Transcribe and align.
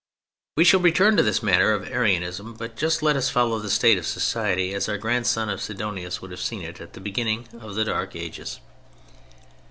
We 0.57 0.63
shall 0.63 0.79
return 0.79 1.15
to 1.17 1.21
this 1.21 1.43
matter 1.43 1.73
of 1.75 1.87
Arianism. 1.87 2.55
But 2.55 2.75
just 2.75 3.03
let 3.03 3.15
us 3.15 3.29
follow 3.29 3.59
the 3.59 3.69
state 3.69 3.99
of 3.99 4.07
society 4.07 4.73
as 4.73 4.89
our 4.89 4.97
grandson 4.97 5.47
of 5.47 5.61
Sidonius 5.61 6.23
would 6.23 6.31
have 6.31 6.41
seen 6.41 6.63
it 6.63 6.81
at 6.81 6.93
the 6.93 6.99
beginning 6.99 7.47
of 7.61 7.75
the 7.75 7.85
Dark 7.85 8.15
Ages. 8.15 8.59